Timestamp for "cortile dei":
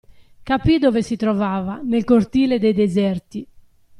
2.05-2.73